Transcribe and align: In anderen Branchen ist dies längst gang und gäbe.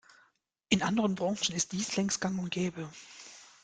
In 0.69 0.81
anderen 0.81 1.13
Branchen 1.13 1.53
ist 1.53 1.73
dies 1.73 1.95
längst 1.95 2.21
gang 2.21 2.39
und 2.39 2.49
gäbe. 2.49 2.89